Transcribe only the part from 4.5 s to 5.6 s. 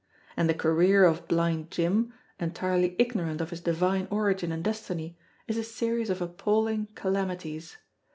and destiny, is